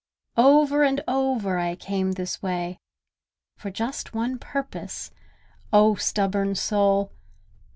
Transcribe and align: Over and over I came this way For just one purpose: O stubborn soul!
Over 0.39 0.81
and 0.83 1.03
over 1.07 1.59
I 1.59 1.75
came 1.75 2.13
this 2.13 2.41
way 2.41 2.79
For 3.55 3.69
just 3.69 4.15
one 4.15 4.39
purpose: 4.39 5.11
O 5.71 5.93
stubborn 5.93 6.55
soul! 6.55 7.11